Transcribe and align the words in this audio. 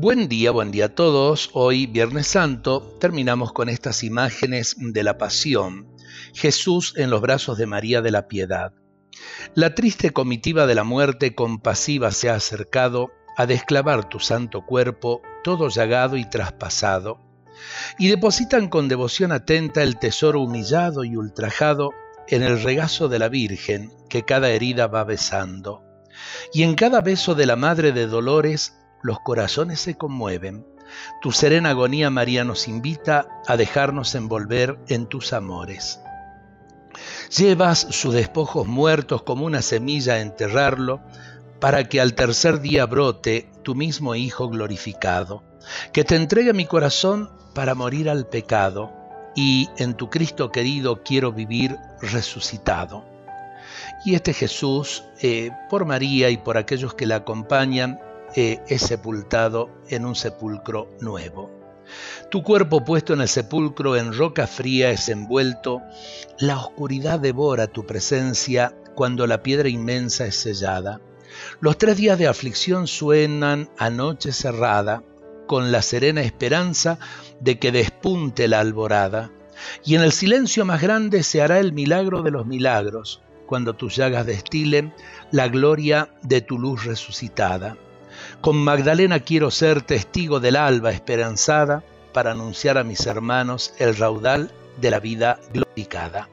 Buen 0.00 0.28
día, 0.28 0.52
buen 0.52 0.70
día 0.70 0.84
a 0.84 0.94
todos. 0.94 1.50
Hoy, 1.54 1.86
Viernes 1.86 2.28
Santo, 2.28 2.96
terminamos 3.00 3.52
con 3.52 3.68
estas 3.68 4.04
imágenes 4.04 4.76
de 4.78 5.02
la 5.02 5.18
pasión. 5.18 5.88
Jesús 6.34 6.94
en 6.96 7.10
los 7.10 7.20
brazos 7.20 7.58
de 7.58 7.66
María 7.66 8.00
de 8.00 8.12
la 8.12 8.28
Piedad. 8.28 8.72
La 9.56 9.74
triste 9.74 10.12
comitiva 10.12 10.68
de 10.68 10.76
la 10.76 10.84
muerte 10.84 11.34
compasiva 11.34 12.12
se 12.12 12.30
ha 12.30 12.36
acercado 12.36 13.10
a 13.36 13.46
desclavar 13.46 14.08
tu 14.08 14.20
santo 14.20 14.64
cuerpo, 14.64 15.20
todo 15.42 15.68
llagado 15.68 16.16
y 16.16 16.24
traspasado, 16.30 17.18
y 17.98 18.06
depositan 18.06 18.68
con 18.68 18.86
devoción 18.86 19.32
atenta 19.32 19.82
el 19.82 19.98
tesoro 19.98 20.40
humillado 20.42 21.02
y 21.02 21.16
ultrajado 21.16 21.90
en 22.28 22.44
el 22.44 22.62
regazo 22.62 23.08
de 23.08 23.18
la 23.18 23.28
Virgen 23.28 23.90
que 24.08 24.22
cada 24.22 24.50
herida 24.50 24.86
va 24.86 25.02
besando. 25.02 25.82
Y 26.52 26.62
en 26.62 26.76
cada 26.76 27.00
beso 27.00 27.34
de 27.34 27.46
la 27.46 27.56
Madre 27.56 27.90
de 27.90 28.06
Dolores 28.06 28.78
los 29.02 29.20
corazones 29.20 29.80
se 29.80 29.96
conmueven. 29.96 30.66
Tu 31.20 31.32
serena 31.32 31.70
agonía, 31.70 32.10
María, 32.10 32.44
nos 32.44 32.68
invita 32.68 33.28
a 33.46 33.56
dejarnos 33.56 34.14
envolver 34.14 34.78
en 34.88 35.06
tus 35.06 35.32
amores. 35.32 36.00
Llevas 37.36 37.86
sus 37.90 38.14
despojos 38.14 38.66
muertos 38.66 39.22
como 39.22 39.44
una 39.44 39.62
semilla 39.62 40.14
a 40.14 40.20
enterrarlo, 40.20 41.00
para 41.60 41.84
que 41.88 42.00
al 42.00 42.14
tercer 42.14 42.60
día 42.60 42.86
brote 42.86 43.50
tu 43.62 43.74
mismo 43.74 44.14
Hijo 44.14 44.48
glorificado, 44.48 45.42
que 45.92 46.04
te 46.04 46.16
entregue 46.16 46.52
mi 46.52 46.66
corazón 46.66 47.30
para 47.54 47.74
morir 47.74 48.08
al 48.08 48.26
pecado, 48.26 48.92
y 49.34 49.68
en 49.76 49.94
tu 49.94 50.08
Cristo 50.08 50.50
querido 50.50 51.02
quiero 51.02 51.32
vivir 51.32 51.76
resucitado. 52.00 53.04
Y 54.04 54.14
este 54.14 54.32
Jesús, 54.32 55.04
eh, 55.20 55.50
por 55.68 55.84
María 55.84 56.30
y 56.30 56.36
por 56.36 56.56
aquellos 56.56 56.94
que 56.94 57.06
la 57.06 57.16
acompañan, 57.16 58.00
eh, 58.34 58.60
es 58.68 58.82
sepultado 58.82 59.70
en 59.88 60.04
un 60.04 60.14
sepulcro 60.14 60.88
nuevo. 61.00 61.50
Tu 62.30 62.42
cuerpo 62.42 62.84
puesto 62.84 63.14
en 63.14 63.22
el 63.22 63.28
sepulcro 63.28 63.96
en 63.96 64.12
roca 64.12 64.46
fría 64.46 64.90
es 64.90 65.08
envuelto, 65.08 65.80
la 66.38 66.58
oscuridad 66.58 67.18
devora 67.18 67.66
tu 67.66 67.86
presencia 67.86 68.74
cuando 68.94 69.26
la 69.26 69.42
piedra 69.42 69.68
inmensa 69.68 70.26
es 70.26 70.36
sellada. 70.36 71.00
Los 71.60 71.78
tres 71.78 71.96
días 71.96 72.18
de 72.18 72.26
aflicción 72.26 72.86
suenan 72.86 73.70
a 73.78 73.90
noche 73.90 74.32
cerrada, 74.32 75.02
con 75.46 75.72
la 75.72 75.82
serena 75.82 76.20
esperanza 76.20 76.98
de 77.40 77.58
que 77.58 77.72
despunte 77.72 78.48
la 78.48 78.60
alborada, 78.60 79.30
y 79.84 79.94
en 79.94 80.02
el 80.02 80.12
silencio 80.12 80.64
más 80.64 80.82
grande 80.82 81.22
se 81.22 81.40
hará 81.40 81.58
el 81.58 81.72
milagro 81.72 82.22
de 82.22 82.30
los 82.30 82.46
milagros, 82.46 83.22
cuando 83.46 83.74
tus 83.74 83.96
llagas 83.96 84.26
destilen 84.26 84.92
la 85.30 85.48
gloria 85.48 86.10
de 86.22 86.42
tu 86.42 86.58
luz 86.58 86.84
resucitada. 86.84 87.76
Con 88.40 88.56
Magdalena 88.56 89.20
quiero 89.20 89.50
ser 89.50 89.82
testigo 89.82 90.40
del 90.40 90.56
alba 90.56 90.92
esperanzada 90.92 91.82
para 92.12 92.32
anunciar 92.32 92.78
a 92.78 92.84
mis 92.84 93.06
hermanos 93.06 93.74
el 93.78 93.96
raudal 93.96 94.50
de 94.80 94.90
la 94.90 95.00
vida 95.00 95.40
glorificada. 95.52 96.28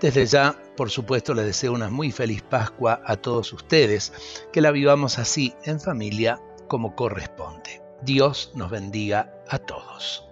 Desde 0.00 0.24
ya, 0.26 0.56
por 0.76 0.90
supuesto, 0.90 1.34
les 1.34 1.44
deseo 1.44 1.72
una 1.72 1.90
muy 1.90 2.10
feliz 2.10 2.42
Pascua 2.42 3.02
a 3.04 3.16
todos 3.16 3.52
ustedes, 3.52 4.12
que 4.52 4.62
la 4.62 4.70
vivamos 4.70 5.18
así 5.18 5.54
en 5.64 5.78
familia 5.78 6.40
como 6.68 6.94
corresponde. 6.94 7.82
Dios 8.02 8.52
nos 8.54 8.70
bendiga 8.70 9.34
a 9.48 9.58
todos. 9.58 10.29